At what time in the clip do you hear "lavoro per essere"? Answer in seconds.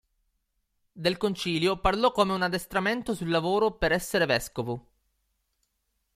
3.29-4.25